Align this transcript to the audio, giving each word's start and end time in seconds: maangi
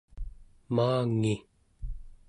maangi 0.75 1.35